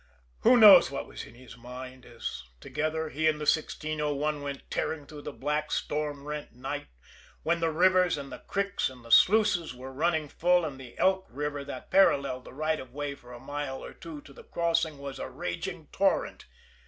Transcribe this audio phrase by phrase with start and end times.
[0.39, 5.05] Who knows what was in his mind, as, together, he and the 1601 went tearing
[5.05, 6.87] through that black, storm rent night,
[7.43, 11.27] when the rivers, and the creeks, and the sluices were running full, and the Elk
[11.29, 14.97] River, that paralleled the right of way for a mile or two to the crossing,
[14.97, 16.47] was a raging torrent?